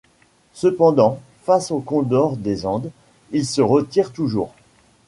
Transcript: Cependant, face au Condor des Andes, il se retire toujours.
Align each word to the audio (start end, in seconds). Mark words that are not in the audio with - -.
Cependant, 0.53 1.19
face 1.43 1.69
au 1.69 1.79
Condor 1.79 2.35
des 2.35 2.65
Andes, 2.65 2.89
il 3.29 3.45
se 3.45 3.61
retire 3.61 4.11
toujours. 4.11 4.55